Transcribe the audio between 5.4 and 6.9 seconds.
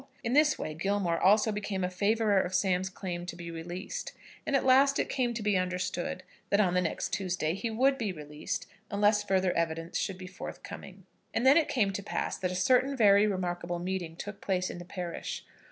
be understood that on the